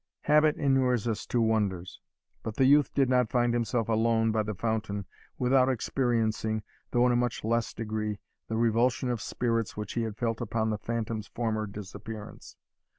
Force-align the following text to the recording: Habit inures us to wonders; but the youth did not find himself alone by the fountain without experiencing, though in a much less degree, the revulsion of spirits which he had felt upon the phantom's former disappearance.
Habit 0.21 0.57
inures 0.57 1.07
us 1.07 1.27
to 1.27 1.39
wonders; 1.39 1.99
but 2.41 2.55
the 2.55 2.65
youth 2.65 2.91
did 2.95 3.07
not 3.07 3.29
find 3.29 3.53
himself 3.53 3.87
alone 3.87 4.31
by 4.31 4.41
the 4.41 4.55
fountain 4.55 5.05
without 5.37 5.69
experiencing, 5.69 6.63
though 6.89 7.05
in 7.05 7.11
a 7.11 7.15
much 7.15 7.43
less 7.43 7.71
degree, 7.71 8.17
the 8.47 8.57
revulsion 8.57 9.11
of 9.11 9.21
spirits 9.21 9.77
which 9.77 9.93
he 9.93 10.01
had 10.01 10.17
felt 10.17 10.41
upon 10.41 10.71
the 10.71 10.79
phantom's 10.79 11.27
former 11.27 11.67
disappearance. 11.67 12.55